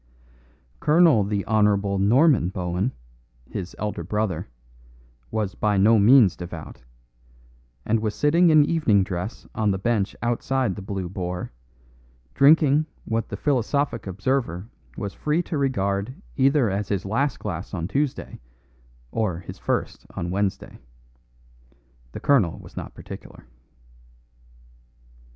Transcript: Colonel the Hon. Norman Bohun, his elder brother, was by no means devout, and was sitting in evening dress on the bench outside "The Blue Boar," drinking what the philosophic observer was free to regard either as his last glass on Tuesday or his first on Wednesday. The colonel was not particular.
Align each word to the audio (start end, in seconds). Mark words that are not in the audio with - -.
Colonel 0.79 1.23
the 1.23 1.45
Hon. 1.45 1.99
Norman 2.09 2.49
Bohun, 2.49 2.91
his 3.47 3.75
elder 3.77 4.03
brother, 4.03 4.47
was 5.29 5.53
by 5.53 5.77
no 5.77 5.99
means 5.99 6.35
devout, 6.35 6.81
and 7.85 7.99
was 7.99 8.15
sitting 8.15 8.49
in 8.49 8.65
evening 8.65 9.03
dress 9.03 9.45
on 9.53 9.69
the 9.69 9.77
bench 9.77 10.15
outside 10.23 10.75
"The 10.75 10.81
Blue 10.81 11.07
Boar," 11.07 11.51
drinking 12.33 12.87
what 13.05 13.29
the 13.29 13.37
philosophic 13.37 14.07
observer 14.07 14.65
was 14.97 15.13
free 15.13 15.43
to 15.43 15.57
regard 15.59 16.15
either 16.35 16.67
as 16.71 16.89
his 16.89 17.05
last 17.05 17.37
glass 17.37 17.71
on 17.71 17.87
Tuesday 17.87 18.39
or 19.11 19.37
his 19.41 19.59
first 19.59 20.07
on 20.15 20.31
Wednesday. 20.31 20.79
The 22.13 22.19
colonel 22.21 22.57
was 22.57 22.75
not 22.75 22.95
particular. 22.95 23.45